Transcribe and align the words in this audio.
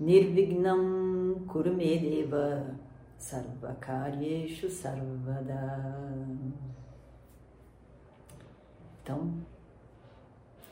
Nirvignam 0.00 1.44
Kurumedeva 1.46 2.78
Sarvakaryeshu 3.18 4.68
Sarvada. 4.68 5.96
Então, 9.02 9.34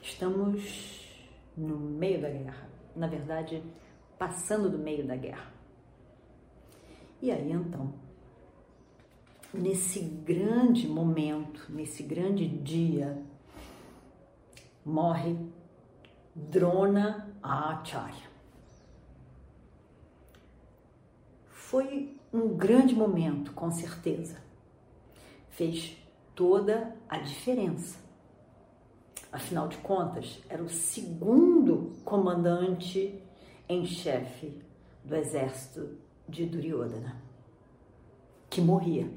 estamos 0.02 1.08
no 1.56 1.78
meio 1.78 2.20
da 2.20 2.30
guerra, 2.30 2.68
na 2.96 3.06
verdade, 3.06 3.62
passando 4.18 4.70
do 4.70 4.78
meio 4.78 5.06
da 5.06 5.16
guerra. 5.16 5.52
E 7.22 7.30
aí 7.30 7.52
então, 7.52 7.92
nesse 9.52 10.00
grande 10.00 10.88
momento, 10.88 11.66
nesse 11.68 12.02
grande 12.02 12.48
dia, 12.48 13.22
morre 14.84 15.36
Drona 16.34 17.28
Acharya. 17.42 18.29
Foi 21.70 22.16
um 22.32 22.48
grande 22.48 22.96
momento, 22.96 23.52
com 23.52 23.70
certeza. 23.70 24.38
Fez 25.50 25.96
toda 26.34 26.96
a 27.08 27.16
diferença. 27.18 27.96
Afinal 29.30 29.68
de 29.68 29.76
contas, 29.76 30.42
era 30.48 30.60
o 30.60 30.68
segundo 30.68 31.92
comandante 32.04 33.22
em 33.68 33.86
chefe 33.86 34.60
do 35.04 35.14
exército 35.14 35.96
de 36.28 36.44
Duryodhana, 36.44 37.22
que 38.50 38.60
morria. 38.60 39.08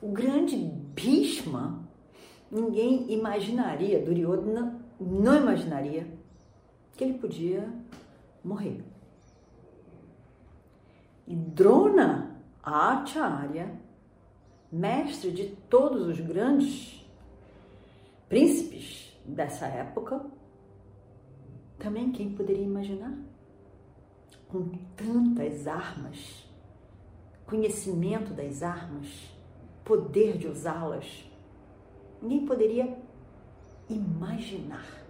O 0.00 0.08
grande 0.08 0.56
Bhishma, 0.56 1.86
ninguém 2.50 3.12
imaginaria, 3.12 4.02
Duryodhana 4.02 4.82
não 4.98 5.36
imaginaria 5.36 6.06
que 6.96 7.04
ele 7.04 7.18
podia 7.18 7.70
morrer. 8.42 8.91
E 11.32 11.34
Drona 11.34 12.36
Acharya, 12.62 13.74
mestre 14.70 15.30
de 15.30 15.46
todos 15.70 16.06
os 16.06 16.20
grandes 16.20 17.08
príncipes 18.28 19.18
dessa 19.24 19.64
época, 19.64 20.26
também 21.78 22.12
quem 22.12 22.34
poderia 22.34 22.66
imaginar? 22.66 23.16
Com 24.46 24.76
tantas 24.94 25.66
armas, 25.66 26.46
conhecimento 27.46 28.34
das 28.34 28.62
armas, 28.62 29.34
poder 29.86 30.36
de 30.36 30.48
usá-las, 30.48 31.26
ninguém 32.20 32.44
poderia 32.44 32.98
imaginar. 33.88 35.02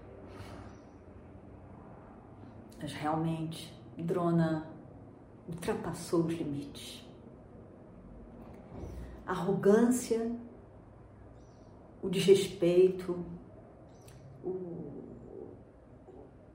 Mas 2.81 2.93
realmente, 2.93 3.77
Drona 3.99 4.72
ultrapassou 5.49 6.25
os 6.25 6.35
limites. 6.35 7.05
A 9.27 9.33
arrogância, 9.33 10.31
o 12.03 12.09
desrespeito, 12.09 13.25
o, 14.45 15.05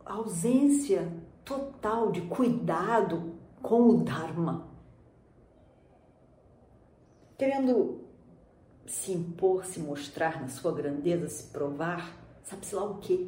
a 0.06 0.14
ausência 0.14 1.12
total 1.44 2.12
de 2.12 2.22
cuidado 2.22 3.34
com 3.62 3.90
o 3.90 4.04
Dharma. 4.04 4.68
Querendo 7.38 8.02
se 8.86 9.12
impor, 9.12 9.66
se 9.66 9.80
mostrar 9.80 10.42
na 10.42 10.48
sua 10.48 10.72
grandeza, 10.72 11.28
se 11.30 11.44
provar, 11.52 12.18
sabe-se 12.44 12.74
lá 12.74 12.84
o 12.84 12.98
quê? 12.98 13.28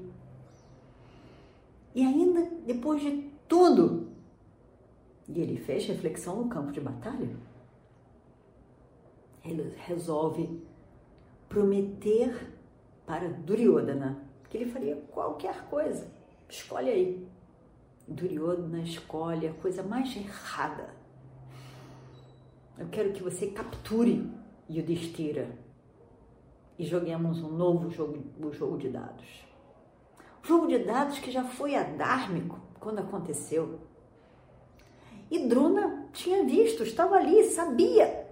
E 1.93 2.05
ainda, 2.05 2.49
depois 2.65 3.01
de 3.01 3.29
tudo, 3.47 4.08
e 5.29 5.41
ele 5.41 5.57
fez 5.57 5.85
reflexão 5.85 6.41
no 6.41 6.49
campo 6.49 6.71
de 6.71 6.81
batalha. 6.81 7.29
Ele 9.45 9.75
resolve 9.77 10.61
prometer 11.47 12.51
para 13.05 13.29
Duryodhana 13.29 14.23
que 14.49 14.57
ele 14.57 14.71
faria 14.71 14.95
qualquer 15.11 15.69
coisa. 15.69 16.11
Escolhe 16.49 16.89
aí. 16.89 17.27
Duryodhana 18.07 18.81
escolhe 18.81 19.47
a 19.47 19.53
coisa 19.53 19.83
mais 19.83 20.15
errada. 20.17 20.95
Eu 22.77 22.87
quero 22.87 23.13
que 23.13 23.21
você 23.21 23.47
capture 23.47 24.27
Yudhishthira 24.67 25.55
e 26.77 26.85
joguemos 26.85 27.43
um 27.43 27.51
novo 27.51 27.89
jogo, 27.91 28.17
jogo 28.51 28.77
de 28.77 28.89
dados. 28.89 29.45
Jogo 30.41 30.65
de 30.65 30.79
dados 30.79 31.19
que 31.19 31.29
já 31.29 31.43
foi 31.43 31.75
adármico 31.75 32.59
quando 32.79 32.99
aconteceu. 32.99 33.88
E 35.29 35.47
Drona 35.47 36.07
tinha 36.11 36.43
visto, 36.43 36.83
estava 36.83 37.15
ali, 37.15 37.43
sabia. 37.51 38.27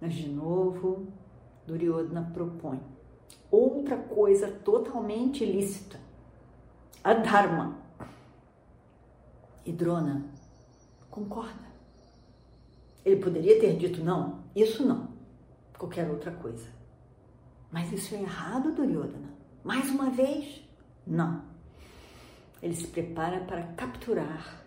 Mas 0.00 0.14
de 0.14 0.28
novo, 0.28 1.08
Duryodhana 1.66 2.30
propõe 2.32 2.80
outra 3.50 3.96
coisa 3.96 4.48
totalmente 4.48 5.42
ilícita, 5.42 5.98
a 7.02 7.12
Dharma. 7.12 7.78
E 9.64 9.72
Drona 9.72 10.24
concorda. 11.10 11.68
Ele 13.04 13.20
poderia 13.20 13.58
ter 13.58 13.76
dito 13.76 14.02
não, 14.02 14.44
isso 14.54 14.86
não, 14.86 15.08
qualquer 15.76 16.08
outra 16.08 16.30
coisa. 16.30 16.68
Mas 17.70 17.92
isso 17.92 18.14
é 18.14 18.22
errado, 18.22 18.72
Duryodhana. 18.74 19.30
Mais 19.64 19.90
uma 19.90 20.08
vez, 20.10 20.62
não 21.06 21.49
ele 22.62 22.74
se 22.74 22.86
prepara 22.86 23.40
para 23.40 23.62
capturar 23.74 24.64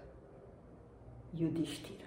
Yudhishthira. 1.34 2.04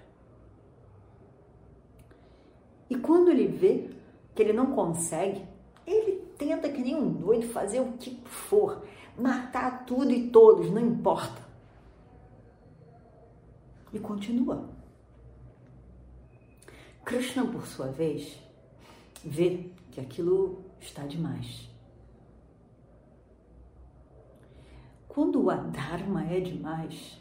E 2.89 2.97
quando 2.97 3.31
ele 3.31 3.47
vê 3.47 3.91
que 4.35 4.43
ele 4.43 4.53
não 4.53 4.73
consegue, 4.73 5.45
ele 5.87 6.23
tenta 6.39 6.69
que 6.69 6.81
nem 6.81 6.95
um 6.95 7.13
doido 7.13 7.49
fazer 7.49 7.81
o 7.81 7.93
que 7.93 8.21
for, 8.25 8.87
matar 9.19 9.85
tudo 9.85 10.11
e 10.11 10.31
todos, 10.31 10.71
não 10.71 10.81
importa. 10.81 11.45
E 13.93 13.99
continua. 13.99 14.69
Krishna, 17.05 17.47
por 17.47 17.67
sua 17.67 17.87
vez, 17.87 18.39
vê 19.25 19.71
que 19.91 20.01
aquilo 20.01 20.65
está 20.81 21.07
demais 21.07 21.76
Quando 25.47 25.49
o 25.49 25.51
Adharma 25.51 26.25
é 26.25 26.41
demais, 26.41 27.21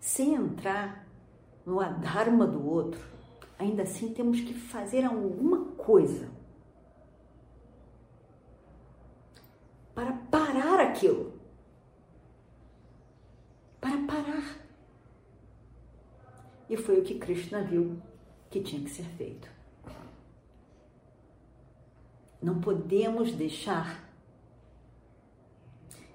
sem 0.00 0.32
entrar 0.32 1.06
no 1.66 1.80
Adharma 1.80 2.46
do 2.46 2.66
outro, 2.66 2.98
ainda 3.58 3.82
assim 3.82 4.14
temos 4.14 4.40
que 4.40 4.54
fazer 4.54 5.04
alguma 5.04 5.66
coisa 5.72 6.30
para 9.94 10.14
parar 10.30 10.80
aquilo. 10.80 11.38
Para 13.82 13.98
parar. 14.06 14.58
E 16.70 16.76
foi 16.78 17.00
o 17.00 17.04
que 17.04 17.18
Krishna 17.18 17.62
viu 17.62 18.00
que 18.48 18.62
tinha 18.62 18.82
que 18.82 18.90
ser 18.90 19.04
feito. 19.04 19.46
Não 22.40 22.62
podemos 22.62 23.32
deixar 23.34 24.03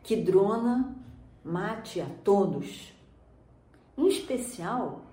que 0.10 0.16
Drona 0.16 0.96
mate 1.44 2.02
a 2.02 2.08
todos, 2.24 2.92
em 3.96 4.08
especial 4.08 5.04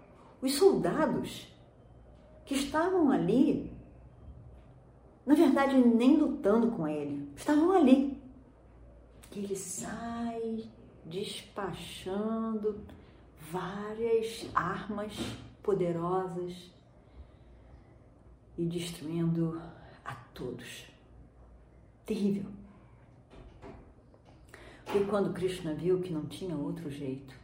os 0.40 0.54
soldados 0.54 1.46
que 2.46 2.54
estavam 2.54 3.10
ali, 3.10 3.70
na 5.26 5.34
verdade, 5.34 5.76
nem 5.76 6.16
lutando 6.16 6.70
com 6.70 6.88
ele, 6.88 7.30
estavam 7.36 7.72
ali. 7.72 8.18
E 9.32 9.40
ele 9.40 9.54
sai 9.54 10.64
despachando 11.04 12.80
várias 13.52 14.48
armas 14.54 15.12
poderosas 15.62 16.72
e 18.56 18.64
destruindo 18.64 19.60
a 20.02 20.14
todos. 20.32 20.86
Terrível. 22.06 22.65
Foi 24.86 25.04
quando 25.04 25.32
Krishna 25.32 25.74
viu 25.74 26.00
que 26.00 26.12
não 26.12 26.26
tinha 26.26 26.56
outro 26.56 26.88
jeito. 26.88 27.34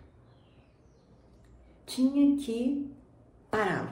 Tinha 1.84 2.36
que 2.36 2.90
pará-lo. 3.50 3.90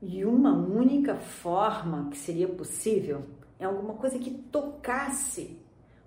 E 0.00 0.24
uma 0.24 0.52
única 0.52 1.16
forma 1.16 2.08
que 2.10 2.16
seria 2.16 2.46
possível 2.46 3.24
é 3.58 3.64
alguma 3.64 3.94
coisa 3.94 4.18
que 4.18 4.30
tocasse 4.30 5.58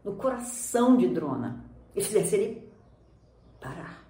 no 0.04 0.16
coração 0.16 0.96
de 0.96 1.08
Drona 1.08 1.66
e 1.94 2.02
fizesse 2.02 2.36
ele 2.36 2.72
parar. 3.60 4.06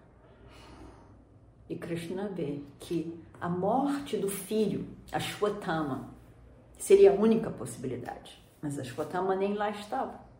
E 1.68 1.75
Krishna 1.75 2.28
vê 2.28 2.62
que 2.80 3.18
a 3.40 3.50
morte 3.50 4.18
do 4.18 4.30
filho, 4.30 4.86
Ashwatthama, 5.12 6.13
seria 6.78 7.12
a 7.12 7.16
única 7.16 7.50
possibilidade. 7.50 8.40
Mas 8.62 8.78
Ashwatthama 8.78 9.36
nem 9.36 9.54
lá 9.54 9.69
estava. 9.72 10.31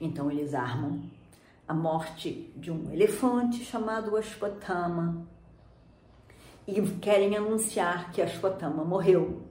Então 0.00 0.30
eles 0.30 0.54
armam 0.54 1.02
a 1.66 1.74
morte 1.74 2.52
de 2.56 2.70
um 2.70 2.90
elefante 2.92 3.64
chamado 3.64 4.16
Ashwatthama 4.16 5.26
e 6.66 6.80
querem 6.98 7.36
anunciar 7.36 8.12
que 8.12 8.22
Ashwatthama 8.22 8.84
morreu. 8.84 9.42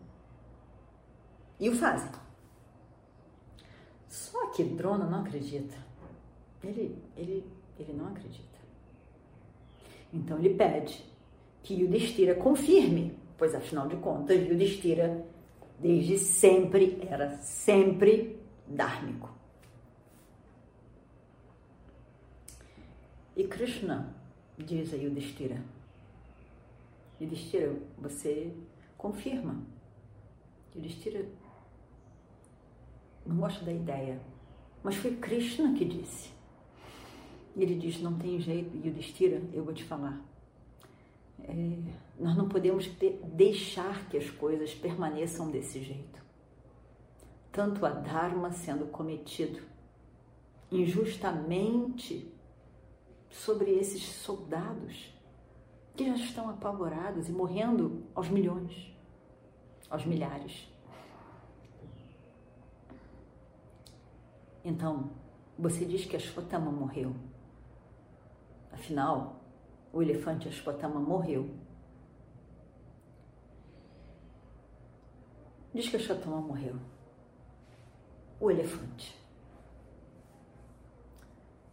E 1.60 1.70
o 1.70 1.76
fazem. 1.76 2.12
Só 4.08 4.48
que 4.48 4.64
Drona 4.64 5.06
não 5.06 5.22
acredita. 5.22 5.76
Ele, 6.64 6.98
ele, 7.16 7.46
ele 7.80 7.94
não 7.94 8.08
acredita. 8.08 8.58
Então 10.14 10.38
ele 10.38 10.56
pede 10.56 11.04
que 11.64 11.74
Yudhishthira 11.74 12.36
confirme, 12.36 13.18
pois 13.38 13.54
afinal 13.54 13.88
de 13.88 13.98
contas 13.98 14.38
Yudhishthira 14.38 15.26
desde 15.80 16.18
sempre 16.18 17.00
era 17.10 17.38
sempre 17.38 18.40
dármico. 18.66 19.30
E 23.38 23.44
Krishna 23.44 24.16
diz 24.57 24.92
a 24.95 24.98
Yudhishthira, 24.98 25.63
Yudhishthira, 27.22 27.72
você 27.95 28.51
confirma. 28.98 29.62
Yudhishthira 30.75 31.24
não 33.24 33.38
gosta 33.38 33.63
da 33.63 33.72
ideia, 33.72 34.19
mas 34.84 34.95
foi 34.95 35.16
Krishna 35.18 35.75
que 35.75 35.86
disse. 35.86 36.31
E 37.56 37.62
ele 37.62 37.75
diz: 37.75 38.01
Não 38.01 38.18
tem 38.18 38.39
jeito, 38.39 38.75
Yudhishthira, 38.75 39.40
eu 39.54 39.63
vou 39.63 39.74
te 39.74 39.83
falar. 39.83 40.19
É, 41.44 41.54
nós 42.19 42.36
não 42.36 42.50
podemos 42.50 42.88
ter, 42.88 43.22
deixar 43.24 44.10
que 44.10 44.18
as 44.18 44.31
coisas 44.31 44.74
permaneçam 44.74 45.51
desse 45.51 45.83
jeito. 45.83 46.25
Tanto 47.51 47.86
a 47.86 47.92
Dharma 47.92 48.51
sendo 48.51 48.88
cometido 48.88 49.62
injustamente 50.72 52.36
sobre 53.38 53.72
esses 53.72 54.04
soldados 54.04 55.13
que 55.95 56.06
já 56.06 56.16
estão 56.16 56.50
apavorados 56.50 57.30
e 57.30 57.31
morrendo 57.31 58.04
aos 58.16 58.30
milhões, 58.30 58.95
aos 59.89 60.06
milhares. 60.06 60.68
Então, 64.66 65.12
você 65.57 65.86
diz 65.86 66.06
que 66.06 66.16
Ashwatthama 66.16 66.72
morreu. 66.72 67.16
Afinal, 68.72 69.40
o 69.94 70.01
elefante 70.01 70.48
Ashwatthama 70.48 71.00
morreu. 71.00 71.50
Diz 75.74 75.90
que 75.90 75.95
Ashwatthama 75.95 76.42
morreu. 76.42 76.75
O 78.40 78.51
elefante. 78.51 79.16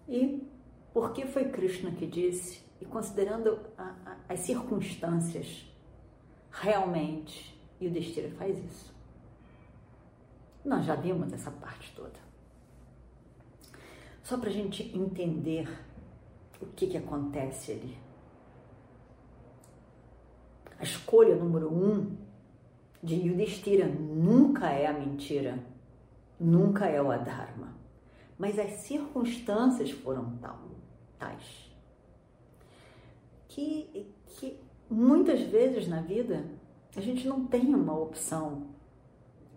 E 0.08 0.53
por 0.94 1.12
que 1.12 1.26
foi 1.26 1.46
Krishna 1.46 1.90
que 1.90 2.06
disse, 2.06 2.60
e 2.80 2.84
considerando 2.84 3.58
a, 3.76 3.82
a, 3.82 4.16
as 4.28 4.40
circunstâncias, 4.40 5.66
realmente, 6.52 7.60
e 7.80 7.88
o 7.88 7.90
Destira 7.90 8.30
faz 8.36 8.56
isso? 8.56 8.94
Nós 10.64 10.86
já 10.86 10.94
vimos 10.94 11.32
essa 11.32 11.50
parte 11.50 11.92
toda. 11.96 12.22
Só 14.22 14.38
para 14.38 14.48
a 14.48 14.52
gente 14.52 14.96
entender 14.96 15.68
o 16.62 16.66
que, 16.66 16.86
que 16.86 16.96
acontece 16.96 17.72
ali. 17.72 17.98
A 20.78 20.84
escolha 20.84 21.34
número 21.34 21.74
um 21.74 22.16
de 23.02 23.16
Yudhishthira 23.16 23.86
nunca 23.86 24.70
é 24.70 24.86
a 24.86 24.92
mentira, 24.92 25.58
nunca 26.38 26.86
é 26.86 27.02
o 27.02 27.10
adharma, 27.10 27.76
mas 28.38 28.58
as 28.58 28.70
circunstâncias 28.74 29.90
foram 29.90 30.36
tal 30.38 30.73
Que, 33.48 34.06
que 34.26 34.58
muitas 34.90 35.40
vezes 35.40 35.88
na 35.88 36.00
vida 36.00 36.44
a 36.96 37.00
gente 37.00 37.26
não 37.26 37.46
tem 37.46 37.74
uma 37.74 37.96
opção 37.98 38.68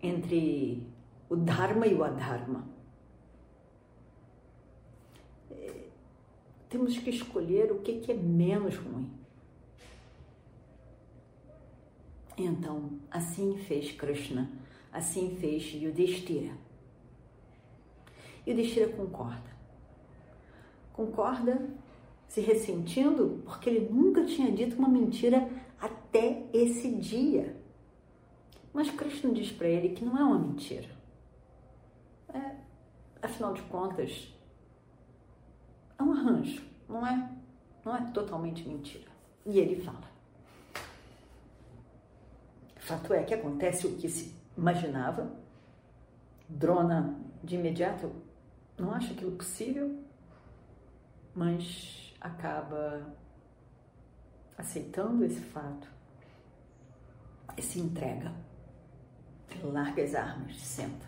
entre 0.02 0.86
o 1.28 1.36
Dharma 1.36 1.86
e 1.86 1.94
o 1.94 2.02
Adharma. 2.02 2.68
É, 5.50 5.84
temos 6.68 6.98
que 6.98 7.10
escolher 7.10 7.70
o 7.72 7.80
que 7.80 8.10
é 8.10 8.14
menos 8.14 8.76
ruim. 8.76 9.10
Então, 12.36 12.98
assim 13.10 13.58
fez 13.58 13.90
Krishna, 13.92 14.48
assim 14.92 15.36
fez 15.36 15.64
Yudhishthira. 15.74 16.56
Yudhishthira 18.46 18.88
concorda 18.88 19.57
concorda 20.98 21.64
se 22.26 22.40
ressentindo 22.40 23.40
porque 23.44 23.70
ele 23.70 23.88
nunca 23.88 24.24
tinha 24.24 24.50
dito 24.50 24.76
uma 24.76 24.88
mentira 24.88 25.48
até 25.80 26.44
esse 26.52 26.90
dia. 26.96 27.56
Mas 28.74 28.90
Krishna 28.90 29.32
diz 29.32 29.52
para 29.52 29.68
ele 29.68 29.90
que 29.90 30.04
não 30.04 30.18
é 30.18 30.24
uma 30.24 30.40
mentira. 30.40 30.88
É, 32.34 32.56
afinal 33.22 33.54
de 33.54 33.62
contas, 33.62 34.34
é 35.96 36.02
um 36.02 36.12
arranjo, 36.12 36.64
não 36.88 37.06
é? 37.06 37.30
Não 37.84 37.96
é 37.96 38.00
totalmente 38.10 38.68
mentira. 38.68 39.08
E 39.46 39.56
ele 39.56 39.80
fala. 39.80 40.08
Fato 42.74 43.14
é 43.14 43.22
que 43.22 43.34
acontece 43.34 43.86
o 43.86 43.96
que 43.96 44.08
se 44.08 44.34
imaginava. 44.56 45.30
Drona 46.48 47.16
de 47.44 47.54
imediato 47.54 48.10
não 48.76 48.92
acha 48.92 49.12
aquilo 49.12 49.32
possível 49.32 50.07
mas 51.38 52.12
acaba 52.20 53.14
aceitando 54.56 55.24
esse 55.24 55.40
fato 55.40 55.88
e 57.56 57.62
se 57.62 57.78
entrega. 57.78 58.32
Larga 59.62 60.02
as 60.02 60.14
armas, 60.16 60.56
senta. 60.56 61.06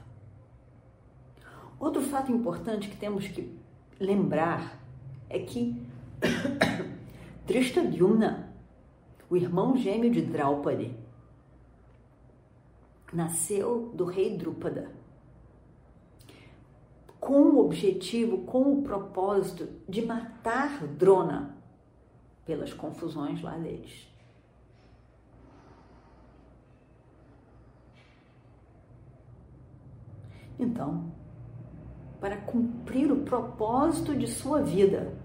Outro 1.81 2.01
fato 2.03 2.31
importante 2.31 2.89
que 2.89 2.97
temos 2.97 3.27
que 3.27 3.59
lembrar 3.99 4.79
é 5.29 5.41
que 5.41 5.85
Drishtadyumna, 7.47 8.53
o 9.29 9.37
irmão 9.37 9.77
gêmeo 9.77 10.13
de 10.13 10.23
Draupadi, 10.23 10.97
nasceu 13.13 13.91
do 13.95 14.05
rei 14.05 14.37
Drupada 14.37 15.00
com 17.21 17.43
o 17.43 17.61
objetivo, 17.61 18.39
com 18.45 18.73
o 18.73 18.83
propósito 18.83 19.69
de 19.89 20.03
matar 20.03 20.87
Drona 20.87 21.55
pelas 22.47 22.73
confusões 22.73 23.43
lá 23.43 23.57
deles. 23.59 24.09
Então, 30.59 31.13
para 32.21 32.37
cumprir 32.37 33.11
o 33.11 33.23
propósito 33.23 34.15
de 34.17 34.27
sua 34.27 34.63
vida, 34.63 35.17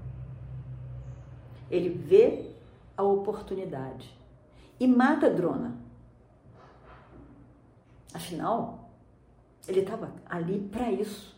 ele 1.70 1.90
vê 1.90 2.56
a 2.96 3.04
oportunidade 3.04 4.18
e 4.80 4.88
mata 4.88 5.30
Drona. 5.30 5.78
Afinal, 8.14 8.92
ele 9.68 9.82
estava 9.82 10.14
ali 10.26 10.60
para 10.70 10.90
isso. 10.90 11.35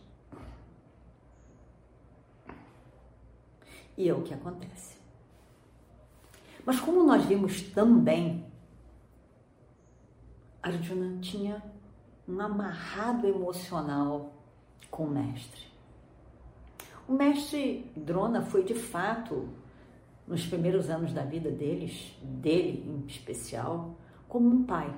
E 3.98 4.08
é 4.08 4.14
o 4.14 4.22
que 4.22 4.32
acontece. 4.32 4.96
Mas 6.64 6.78
como 6.78 7.02
nós 7.02 7.24
vimos 7.24 7.60
também, 7.60 8.46
Arjuna 10.62 11.20
tinha 11.20 11.60
um 12.28 12.40
amarrado 12.40 13.26
emocional 13.26 14.32
com 14.88 15.04
o 15.04 15.10
mestre. 15.10 15.66
O 17.08 17.12
mestre 17.12 17.90
Drona 17.96 18.42
foi 18.42 18.62
de 18.62 18.74
fato, 18.74 19.48
nos 20.28 20.46
primeiros 20.46 20.88
anos 20.88 21.12
da 21.12 21.24
vida 21.24 21.50
deles, 21.50 22.16
dele 22.22 22.84
em 22.86 23.04
especial, 23.06 23.96
como 24.28 24.48
um 24.48 24.64
pai. 24.64 24.94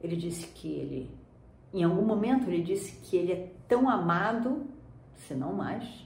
Ele 0.00 0.16
disse 0.16 0.46
que 0.46 0.68
ele 0.68 1.24
em 1.74 1.82
algum 1.82 2.02
momento 2.02 2.48
ele 2.48 2.62
disse 2.62 2.92
que 3.02 3.16
ele 3.16 3.32
é 3.32 3.52
tão 3.66 3.90
amado, 3.90 4.64
se 5.16 5.34
não 5.34 5.52
mais, 5.52 6.03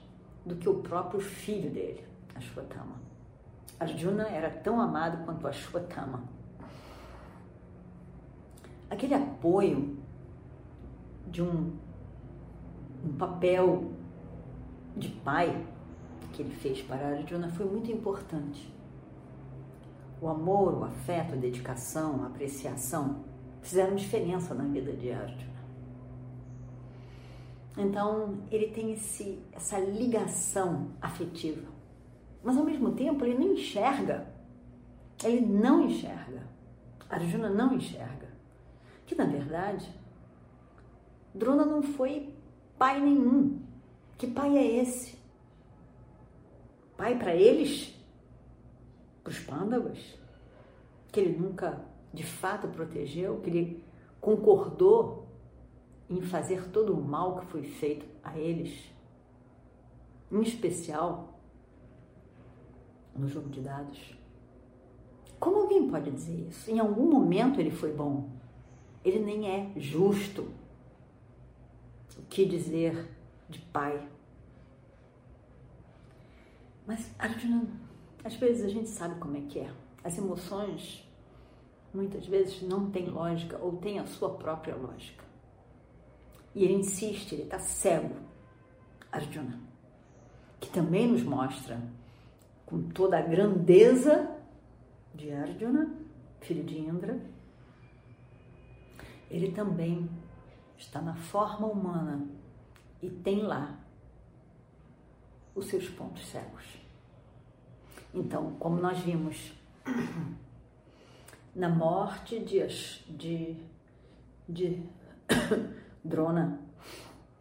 do 0.49 0.57
que 0.57 0.69
o 0.69 0.75
próprio 0.77 1.21
filho 1.21 1.71
dele, 1.71 2.05
Ashwatthama. 2.35 2.97
Arjuna 3.79 4.27
era 4.29 4.51
tão 4.51 4.81
amado 4.81 5.25
quanto 5.25 5.47
Ashwatthama. 5.47 6.25
Aquele 8.91 9.15
apoio 9.15 9.99
de 11.27 11.43
um, 11.43 11.77
um 13.05 13.13
papel 13.17 13.93
de 14.97 15.09
pai 15.09 15.65
que 16.33 16.43
ele 16.43 16.55
fez 16.57 16.81
para 16.83 17.09
Arjuna 17.09 17.51
foi 17.51 17.67
muito 17.67 17.93
importante. 17.93 18.73
O 20.21 20.29
amor, 20.29 20.75
o 20.75 20.85
afeto, 20.85 21.35
a 21.35 21.37
dedicação, 21.37 22.25
a 22.25 22.27
apreciação 22.27 23.25
fizeram 23.63 23.95
diferença 23.95 24.55
na 24.55 24.65
vida 24.65 24.93
de 24.93 25.13
Arjuna. 25.13 25.58
Então, 27.79 28.43
ele 28.51 28.69
tem 28.69 28.93
esse, 28.93 29.39
essa 29.53 29.79
ligação 29.79 30.91
afetiva. 31.01 31.69
Mas, 32.43 32.57
ao 32.57 32.65
mesmo 32.65 32.93
tempo, 32.93 33.25
ele 33.25 33.39
não 33.39 33.53
enxerga. 33.53 34.27
Ele 35.23 35.41
não 35.41 35.85
enxerga. 35.85 36.43
Arjuna 37.09 37.49
não 37.49 37.75
enxerga. 37.75 38.29
Que, 39.07 39.15
na 39.15 39.25
verdade, 39.25 39.89
Drona 41.33 41.65
não 41.65 41.83
foi 41.83 42.35
pai 42.77 43.01
nenhum. 43.01 43.61
Que 44.17 44.27
pai 44.27 44.59
é 44.59 44.81
esse? 44.81 45.17
Pai 46.97 47.17
para 47.17 47.35
eles? 47.35 47.95
Para 49.23 49.31
os 49.31 49.39
pândavas? 49.39 50.19
Que 51.13 51.21
ele 51.21 51.39
nunca 51.39 51.81
de 52.13 52.25
fato 52.25 52.67
protegeu? 52.69 53.41
Que 53.41 53.51
ele 53.51 53.85
concordou 54.21 55.28
em 56.09 56.23
fazer 56.23 56.69
todo 56.71 56.93
o 56.93 57.03
mal 57.03 57.41
que 57.41 57.47
foi 57.47 57.63
feito 57.63 58.07
a 58.23 58.39
eles? 58.39 58.91
Em 60.31 60.43
especial 60.43 61.39
no 63.15 63.29
jogo 63.29 63.49
de 63.49 63.61
dados. 63.61 64.15
Como 65.41 65.59
alguém 65.59 65.89
pode 65.89 66.11
dizer 66.11 66.49
isso? 66.49 66.71
Em 66.71 66.79
algum 66.79 67.11
momento 67.11 67.61
ele 67.61 67.71
foi 67.71 67.93
bom. 67.93 68.29
Ele 69.05 69.19
nem 69.21 69.49
é 69.49 69.73
justo. 69.77 70.49
O 72.17 72.23
que 72.23 72.45
dizer 72.45 73.09
de 73.49 73.59
pai. 73.61 74.09
Mas 76.87 77.11
Arjuna, 77.19 77.69
às 78.25 78.35
vezes 78.35 78.65
a 78.65 78.69
gente 78.69 78.89
sabe 78.89 79.19
como 79.21 79.37
é 79.37 79.41
que 79.43 79.61
é. 79.61 79.71
As 80.03 80.19
emoções 80.19 81.09
muitas 81.93 82.27
vezes 82.27 82.63
não 82.63 82.91
têm 82.91 83.09
lógica 83.09 83.59
ou 83.59 83.77
têm 83.77 83.99
a 83.99 84.07
sua 84.07 84.31
própria 84.31 84.75
lógica. 84.75 85.25
E 86.55 86.65
ele 86.65 86.75
insiste, 86.75 87.35
ele 87.35 87.43
está 87.43 87.59
cego, 87.59 88.17
Arjuna, 89.13 89.61
que 90.61 90.71
também 90.71 91.07
nos 91.07 91.23
mostra 91.23 91.81
com 92.67 92.83
toda 92.91 93.19
a 93.19 93.23
grandeza 93.23 94.31
de 95.15 95.33
Arjuna, 95.33 95.95
filho 96.41 96.65
de 96.65 96.79
Indra, 96.79 97.19
ele 99.31 99.53
também 99.53 100.09
está 100.77 101.01
na 101.01 101.15
forma 101.15 101.67
humana 101.67 102.27
e 103.03 103.11
tem 103.11 103.43
lá 103.43 103.79
os 105.55 105.67
seus 105.67 105.89
pontos 105.89 106.27
cegos. 106.29 106.79
Então, 108.15 108.53
como 108.59 108.81
nós 108.81 108.99
vimos 108.99 109.53
na 111.55 111.69
morte 111.69 112.39
de, 112.41 112.67
de, 113.09 113.57
de 114.49 114.83
Drona, 116.05 116.61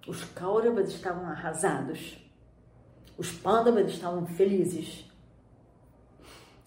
os 0.08 0.24
Kauravas 0.24 0.90
estavam 0.90 1.26
arrasados, 1.26 2.18
os 3.18 3.32
Pandavas 3.32 3.92
estavam 3.92 4.26
felizes. 4.26 5.06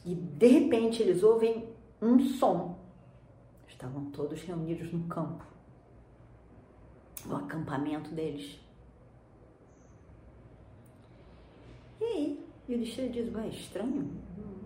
E 0.04 0.14
de 0.14 0.46
repente 0.46 1.02
eles 1.02 1.22
ouvem 1.22 1.68
um 2.00 2.18
som. 2.18 2.78
Estavam 3.68 4.06
todos 4.10 4.42
reunidos 4.42 4.92
no 4.92 5.06
campo, 5.06 5.44
no 7.24 7.36
acampamento 7.36 8.10
deles. 8.10 8.58
E 12.00 12.04
aí, 12.04 12.46
o 12.68 12.78
Destino 12.78 13.10
diz, 13.10 13.28
vai, 13.30 13.48
estranho, 13.48 14.10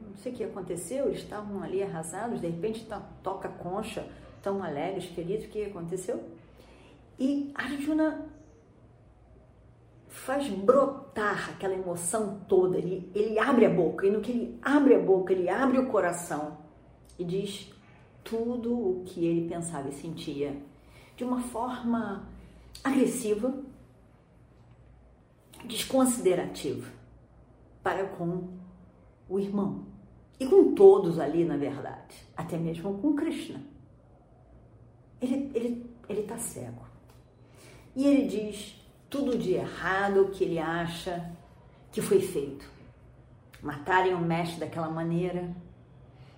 não 0.08 0.16
sei 0.16 0.32
o 0.32 0.34
que 0.36 0.44
aconteceu, 0.44 1.06
eles 1.06 1.18
estavam 1.18 1.62
ali 1.62 1.82
arrasados, 1.82 2.40
de 2.40 2.48
repente 2.48 2.86
tá, 2.86 3.00
toca 3.22 3.48
concha, 3.48 4.08
tão 4.42 4.62
alegres, 4.62 5.06
felizes, 5.06 5.46
o 5.46 5.50
que 5.50 5.64
aconteceu? 5.64 6.22
E 7.18 7.52
Arjuna 7.54 8.26
faz 10.08 10.48
brotar 10.48 11.50
aquela 11.50 11.74
emoção 11.74 12.40
toda, 12.48 12.78
ele, 12.78 13.10
ele 13.14 13.38
abre 13.38 13.66
a 13.66 13.70
boca, 13.70 14.06
e 14.06 14.10
no 14.10 14.20
que 14.20 14.30
ele 14.30 14.58
abre 14.62 14.94
a 14.94 14.98
boca, 14.98 15.32
ele 15.32 15.48
abre 15.48 15.78
o 15.78 15.88
coração 15.88 16.58
e 17.18 17.24
diz 17.24 17.72
tudo 18.22 18.72
o 18.72 19.04
que 19.04 19.24
ele 19.24 19.48
pensava 19.48 19.88
e 19.88 19.92
sentia 19.92 20.56
de 21.16 21.24
uma 21.24 21.40
forma 21.40 22.28
agressiva, 22.82 23.54
desconsiderativa 25.64 26.90
para 27.82 28.06
com 28.06 28.48
o 29.28 29.38
irmão. 29.38 29.84
E 30.40 30.46
com 30.46 30.74
todos 30.74 31.18
ali, 31.18 31.44
na 31.44 31.56
verdade, 31.56 32.16
até 32.36 32.56
mesmo 32.56 32.98
com 32.98 33.14
Krishna. 33.14 33.62
Ele 35.20 35.36
está 35.36 35.58
ele, 35.58 35.90
ele 36.08 36.22
tá 36.22 36.38
cego. 36.38 36.93
E 37.94 38.06
ele 38.06 38.26
diz 38.26 38.76
tudo 39.08 39.38
de 39.38 39.52
errado 39.52 40.30
que 40.32 40.44
ele 40.44 40.58
acha 40.58 41.30
que 41.92 42.02
foi 42.02 42.20
feito. 42.20 42.68
Matarem 43.62 44.14
o 44.14 44.18
mestre 44.18 44.60
daquela 44.60 44.88
maneira, 44.88 45.54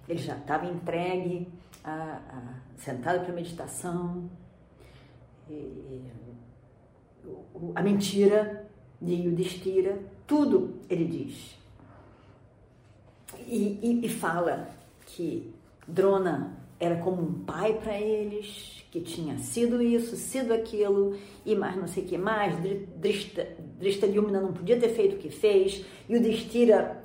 ele 0.09 0.19
já 0.19 0.37
estava 0.37 0.67
entregue, 0.67 1.49
a, 1.83 2.21
a, 2.29 2.43
sentado 2.77 3.25
para 3.25 3.35
meditação, 3.35 4.29
e, 5.49 6.03
a 7.75 7.83
mentira 7.83 8.69
de 9.01 9.15
Yudhishthira, 9.15 9.99
tudo 10.27 10.81
ele 10.89 11.05
diz. 11.05 11.57
E, 13.47 13.79
e, 13.83 14.07
e 14.07 14.09
fala 14.09 14.69
que 15.07 15.55
Drona 15.87 16.66
era 16.79 16.97
como 16.97 17.23
um 17.23 17.45
pai 17.45 17.75
para 17.75 17.99
eles, 17.99 18.85
que 18.91 19.01
tinha 19.01 19.39
sido 19.39 19.83
isso, 19.83 20.17
sido 20.17 20.53
aquilo, 20.53 21.17
e 21.45 21.55
mais 21.55 21.77
não 21.77 21.87
sei 21.87 22.05
o 22.05 22.07
que 22.07 22.19
mais. 22.19 22.57
Drista, 22.97 23.47
Drista 23.79 24.07
Lyumna 24.07 24.41
não 24.41 24.53
podia 24.53 24.79
ter 24.79 24.91
feito 24.91 25.17
o 25.17 25.19
que 25.19 25.31
fez, 25.31 25.85
e 26.09 26.17
o 26.17 26.23
Destira, 26.23 27.03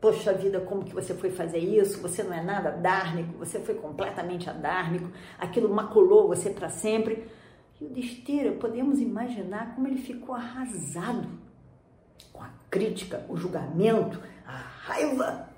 poxa 0.00 0.32
vida, 0.32 0.60
como 0.60 0.84
que 0.84 0.94
você 0.94 1.14
foi 1.14 1.30
fazer 1.30 1.58
isso? 1.58 2.00
Você 2.00 2.22
não 2.22 2.32
é 2.32 2.42
nada 2.42 2.70
dármico, 2.70 3.38
você 3.38 3.58
foi 3.60 3.74
completamente 3.74 4.48
adármico, 4.48 5.10
aquilo 5.38 5.68
maculou 5.68 6.28
você 6.28 6.50
para 6.50 6.68
sempre. 6.68 7.26
E 7.80 7.84
o 7.84 7.88
Destira, 7.88 8.52
podemos 8.52 9.00
imaginar 9.00 9.74
como 9.74 9.86
ele 9.86 9.98
ficou 9.98 10.34
arrasado 10.34 11.28
com 12.32 12.42
a 12.42 12.50
crítica, 12.70 13.24
o 13.28 13.36
julgamento, 13.36 14.20
a 14.46 14.56
raiva 14.56 15.48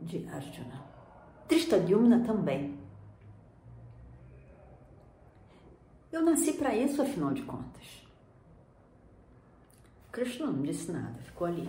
de 0.00 0.26
Arjuna. 0.28 0.93
Tristadiumna 1.48 2.24
também. 2.24 2.78
Eu 6.10 6.22
nasci 6.22 6.52
para 6.52 6.76
isso, 6.76 7.02
afinal 7.02 7.32
de 7.32 7.42
contas. 7.42 8.04
Krishna 10.12 10.46
não 10.46 10.62
disse 10.62 10.92
nada, 10.92 11.20
ficou 11.22 11.48
ali. 11.48 11.68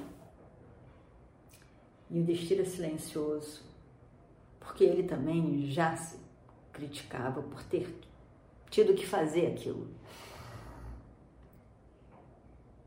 E 2.11 2.19
o 2.19 2.23
Destira 2.23 2.63
silencioso, 2.63 3.63
porque 4.59 4.83
ele 4.83 5.03
também 5.03 5.65
já 5.71 5.95
se 5.97 6.19
criticava 6.71 7.41
por 7.41 7.63
ter 7.63 7.99
tido 8.69 8.93
que 8.93 9.05
fazer 9.05 9.47
aquilo. 9.47 9.87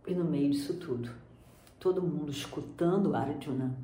E 0.06 0.14
no 0.14 0.24
meio 0.24 0.52
disso 0.52 0.74
tudo, 0.74 1.10
todo 1.80 2.00
mundo 2.00 2.30
escutando 2.30 3.16
Arjuna, 3.16 3.76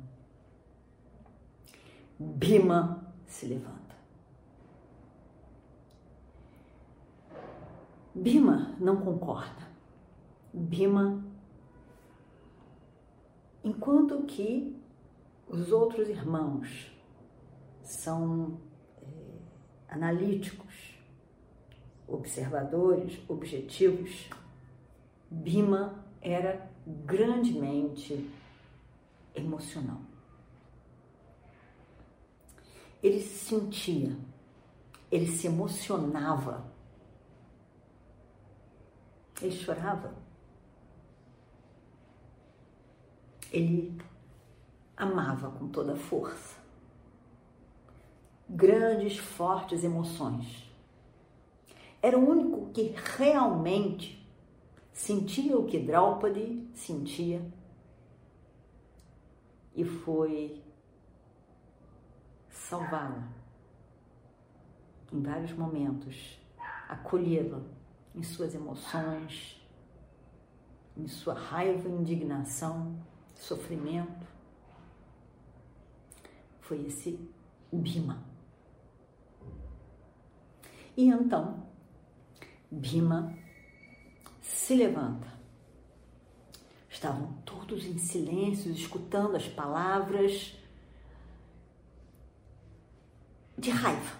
Bima 2.17 3.13
se 3.25 3.45
levanta. 3.45 3.95
Bima 8.13 8.73
não 8.79 8.95
concorda. 9.01 9.67
Bima, 10.53 11.21
enquanto 13.61 14.23
que 14.23 14.81
os 15.49 15.71
outros 15.73 16.07
irmãos 16.07 16.89
são 17.83 18.57
é, 19.01 19.05
analíticos, 19.89 20.97
observadores, 22.07 23.19
objetivos, 23.27 24.29
Bima 25.29 26.05
era 26.21 26.71
grandemente 26.87 28.31
emocional. 29.35 30.04
Ele 33.05 33.21
se 33.21 33.45
sentia, 33.45 34.17
ele 35.11 35.27
se 35.27 35.45
emocionava 35.45 36.75
Ele 39.41 39.51
chorava. 39.51 40.13
Ele 43.51 43.97
amava 44.95 45.51
com 45.51 45.67
toda 45.67 45.93
a 45.93 45.97
força. 45.97 46.57
Grandes, 48.49 49.17
fortes 49.17 49.83
emoções. 49.83 50.69
Era 52.01 52.17
o 52.17 52.29
único 52.29 52.71
que 52.71 52.93
realmente 53.17 54.25
sentia 54.93 55.57
o 55.57 55.65
que 55.65 55.79
Draupadi 55.79 56.69
sentia 56.73 57.41
e 59.75 59.83
foi 59.83 60.63
salvá-la 62.69 63.27
em 65.13 65.21
vários 65.21 65.53
momentos, 65.53 66.39
acolhê-la 66.89 67.61
em 68.15 68.23
suas 68.23 68.55
emoções, 68.55 69.61
em 70.97 71.07
sua 71.07 71.35
raiva, 71.35 71.87
indignação, 71.87 72.99
sofrimento. 73.35 74.27
Foi 76.61 76.83
esse 76.85 77.19
Bima. 77.71 78.23
E 80.97 81.07
então, 81.07 81.67
Bima 82.71 83.37
se 84.41 84.73
levanta. 84.73 85.27
Estavam 86.89 87.33
todos 87.45 87.85
em 87.85 87.97
silêncio, 87.99 88.71
escutando 88.71 89.35
as 89.35 89.47
palavras 89.47 90.57
de 93.57 93.69
raiva 93.69 94.17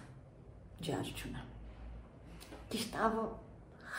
de 0.79 0.91
Arjuna, 0.91 1.45
que 2.69 2.77
estava 2.77 3.39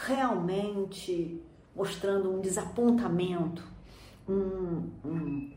realmente 0.05 1.43
mostrando 1.75 2.31
um 2.31 2.41
desapontamento, 2.41 3.63
um, 4.29 4.91
um, 5.05 5.53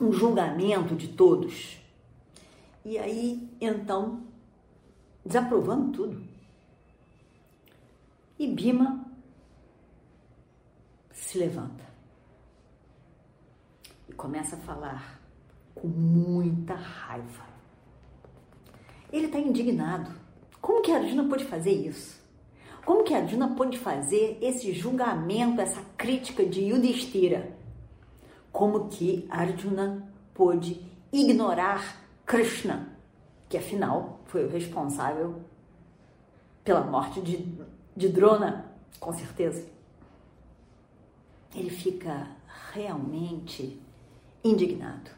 um 0.00 0.12
julgamento 0.12 0.94
de 0.94 1.08
todos. 1.08 1.78
E 2.84 2.98
aí, 2.98 3.48
então, 3.60 4.22
desaprovando 5.24 5.92
tudo. 5.92 6.26
E 8.38 8.46
Bima 8.46 9.04
se 11.12 11.38
levanta 11.38 11.84
e 14.08 14.12
começa 14.12 14.56
a 14.56 14.58
falar 14.60 15.20
com 15.74 15.88
muita 15.88 16.74
raiva. 16.74 17.57
Ele 19.12 19.26
está 19.26 19.38
indignado. 19.38 20.10
Como 20.60 20.82
que 20.82 20.92
Arjuna 20.92 21.24
pôde 21.28 21.44
fazer 21.44 21.72
isso? 21.72 22.18
Como 22.84 23.04
que 23.04 23.14
Arjuna 23.14 23.48
pôde 23.54 23.78
fazer 23.78 24.38
esse 24.40 24.72
julgamento, 24.72 25.60
essa 25.60 25.82
crítica 25.96 26.44
de 26.44 26.62
Yudhishthira? 26.62 27.56
Como 28.50 28.88
que 28.88 29.26
Arjuna 29.30 30.10
pôde 30.34 30.80
ignorar 31.12 32.02
Krishna, 32.26 32.88
que 33.48 33.56
afinal 33.56 34.20
foi 34.26 34.44
o 34.44 34.48
responsável 34.48 35.42
pela 36.64 36.80
morte 36.80 37.20
de, 37.20 37.46
de 37.96 38.08
Drona, 38.08 38.72
com 38.98 39.12
certeza? 39.12 39.78
ele 41.54 41.70
fica 41.70 42.28
realmente 42.72 43.80
indignado. 44.44 45.10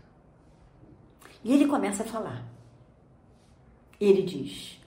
E 1.43 1.53
ele 1.53 1.67
começa 1.67 2.03
a 2.03 2.07
falar. 2.07 2.45
Ele 4.01 4.23
diz: 4.23 4.81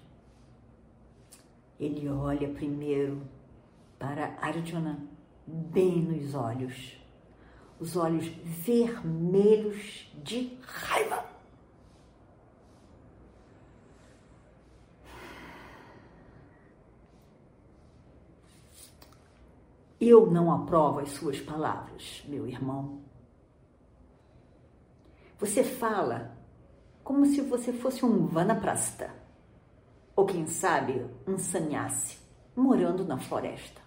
ele 1.79 2.09
olha 2.09 2.49
primeiro 2.49 3.21
para 3.99 4.37
Arjuna 4.41 4.99
bem 5.45 6.01
nos 6.01 6.33
olhos, 6.33 6.97
os 7.79 7.95
olhos 7.95 8.25
vermelhos 8.25 10.09
de 10.23 10.57
raiva. 10.61 11.25
Eu 19.99 20.29
não 20.29 20.51
aprovo 20.51 20.99
as 20.99 21.11
suas 21.11 21.39
palavras, 21.39 22.23
meu 22.27 22.47
irmão. 22.47 23.01
Você 25.37 25.63
fala 25.63 26.37
como 27.03 27.25
se 27.25 27.41
você 27.41 27.73
fosse 27.73 28.05
um 28.05 28.25
vanaprasta, 28.25 29.13
ou 30.15 30.25
quem 30.25 30.47
sabe 30.47 31.05
um 31.27 31.37
sannyasi 31.37 32.17
morando 32.55 33.03
na 33.03 33.17
floresta, 33.17 33.81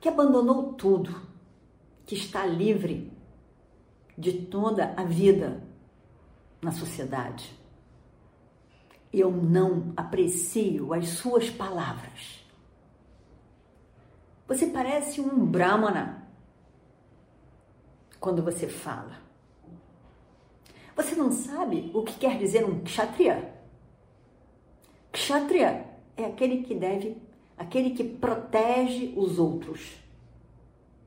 que 0.00 0.08
abandonou 0.08 0.72
tudo, 0.72 1.14
que 2.04 2.14
está 2.14 2.44
livre 2.44 3.12
de 4.18 4.32
toda 4.46 4.94
a 4.96 5.04
vida 5.04 5.62
na 6.60 6.72
sociedade. 6.72 7.56
Eu 9.12 9.30
não 9.30 9.92
aprecio 9.96 10.92
as 10.94 11.08
suas 11.08 11.50
palavras. 11.50 12.44
Você 14.48 14.66
parece 14.66 15.20
um 15.20 15.46
brahmana 15.46 16.28
quando 18.18 18.42
você 18.42 18.68
fala. 18.68 19.31
Você 20.94 21.14
não 21.14 21.32
sabe 21.32 21.90
o 21.94 22.02
que 22.02 22.14
quer 22.18 22.38
dizer 22.38 22.64
um 22.64 22.80
kshatriya? 22.80 23.52
Kshatriya 25.12 25.86
é 26.16 26.24
aquele 26.24 26.62
que 26.62 26.74
deve, 26.74 27.16
aquele 27.56 27.90
que 27.90 28.04
protege 28.04 29.12
os 29.16 29.38
outros, 29.38 29.96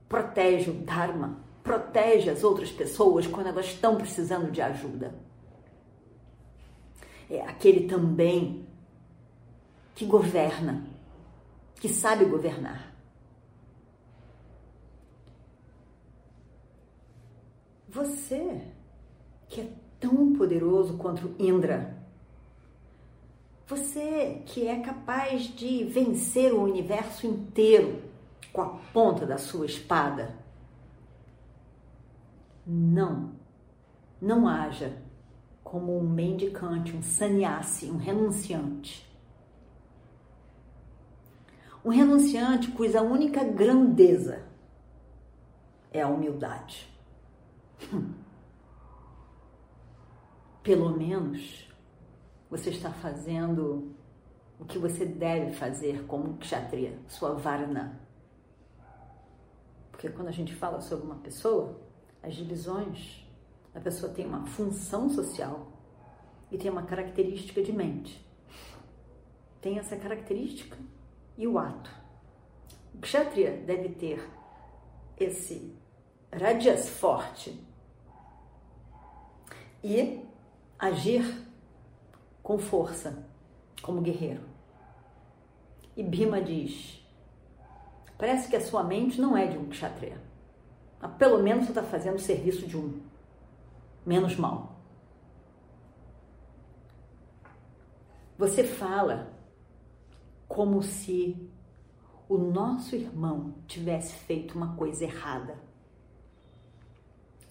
protege 0.07 0.71
o 0.71 0.73
dharma, 0.73 1.39
protege 1.63 2.29
as 2.29 2.43
outras 2.43 2.71
pessoas 2.71 3.27
quando 3.27 3.47
elas 3.47 3.65
estão 3.67 3.95
precisando 3.95 4.51
de 4.51 4.61
ajuda. 4.61 5.15
É 7.29 7.41
aquele 7.41 7.87
também 7.87 8.65
que 9.95 10.05
governa, 10.05 10.85
que 11.75 11.89
sabe 11.89 12.25
governar. 12.25 12.93
Você, 17.89 18.61
que 19.47 19.61
é 19.61 19.69
tão 19.99 20.33
poderoso 20.33 20.97
quanto 20.97 21.33
Indra, 21.39 21.95
você 23.67 24.43
que 24.45 24.67
é 24.67 24.79
capaz 24.79 25.43
de 25.43 25.83
vencer 25.85 26.53
o 26.53 26.61
universo 26.61 27.25
inteiro 27.25 28.03
com 28.53 28.61
a 28.61 28.69
ponta 28.93 29.25
da 29.25 29.37
sua 29.37 29.65
espada, 29.65 30.35
não, 32.65 33.31
não 34.21 34.47
haja 34.47 34.95
como 35.63 35.97
um 35.97 36.07
mendicante, 36.07 36.95
um 36.95 37.01
sannyasi, 37.01 37.89
um 37.89 37.97
renunciante. 37.97 39.05
Um 41.83 41.89
renunciante 41.89 42.71
cuja 42.71 43.01
única 43.01 43.43
grandeza 43.43 44.43
é 45.91 46.01
a 46.01 46.07
humildade. 46.07 46.87
Pelo 50.65 50.89
menos 50.89 51.69
você 52.49 52.71
está 52.71 52.89
fazendo 52.89 53.95
o 54.59 54.65
que 54.65 54.79
você 54.79 55.05
deve 55.05 55.53
fazer 55.53 56.07
como 56.07 56.39
kshatriya, 56.39 56.97
sua 57.07 57.35
varna. 57.35 58.01
Porque 59.91 60.09
quando 60.09 60.29
a 60.29 60.31
gente 60.31 60.55
fala 60.55 60.81
sobre 60.81 61.05
uma 61.05 61.17
pessoa, 61.17 61.79
as 62.23 62.33
divisões, 62.33 63.23
a 63.75 63.79
pessoa 63.79 64.11
tem 64.11 64.25
uma 64.25 64.47
função 64.47 65.07
social 65.07 65.67
e 66.51 66.57
tem 66.57 66.71
uma 66.71 66.81
característica 66.81 67.61
de 67.61 67.71
mente. 67.71 68.27
Tem 69.61 69.77
essa 69.77 69.95
característica 69.95 70.79
e 71.37 71.45
o 71.45 71.59
ato. 71.59 71.91
O 72.91 72.97
kshatriya 73.01 73.51
deve 73.51 73.89
ter 73.89 74.27
esse 75.15 75.75
rajas 76.33 76.89
forte 76.89 77.63
e 79.83 80.25
agir 80.77 81.45
com 82.43 82.57
força, 82.57 83.27
como 83.81 84.01
guerreiro. 84.01 84.41
E 85.95 86.03
Bhima 86.03 86.41
diz: 86.41 87.03
parece 88.17 88.49
que 88.49 88.55
a 88.55 88.61
sua 88.61 88.83
mente 88.83 89.19
não 89.19 89.35
é 89.35 89.47
de 89.47 89.57
um 89.57 89.69
kshatriya. 89.69 90.21
Mas 91.01 91.15
pelo 91.15 91.41
menos 91.41 91.65
você 91.65 91.71
está 91.71 91.83
fazendo 91.83 92.15
o 92.15 92.19
serviço 92.19 92.67
de 92.67 92.77
um. 92.77 93.01
Menos 94.05 94.35
mal. 94.35 94.75
Você 98.37 98.63
fala 98.63 99.33
como 100.47 100.83
se 100.83 101.49
o 102.27 102.37
nosso 102.37 102.95
irmão 102.95 103.55
tivesse 103.67 104.13
feito 104.13 104.55
uma 104.55 104.75
coisa 104.75 105.03
errada. 105.03 105.57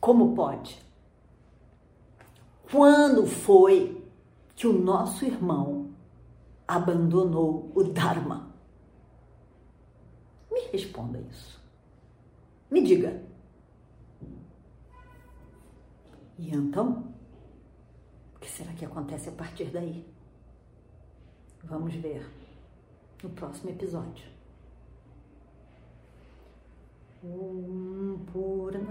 Como 0.01 0.35
pode? 0.35 0.79
Quando 2.75 3.25
foi 3.25 4.05
que 4.57 4.67
o 4.67 4.73
nosso 4.73 5.25
irmão 5.25 5.95
abandonou 6.67 7.71
o 7.73 7.85
Dharma? 7.85 8.53
Responda 10.73 11.21
isso. 11.21 11.63
Me 12.69 12.83
diga. 12.83 13.23
E 16.37 16.51
então? 16.53 17.15
O 18.35 18.41
que 18.41 18.51
será 18.51 18.73
que 18.73 18.85
acontece 18.85 19.29
a 19.29 19.33
partir 19.33 19.67
daí? 19.67 20.05
Vamos 21.63 21.95
ver 21.95 22.29
no 23.23 23.31
próximo 23.31 23.71
episódio. 23.71 24.27
Om 27.23 27.74